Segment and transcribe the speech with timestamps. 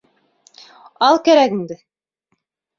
[1.09, 1.81] Ал кәрәгеңде!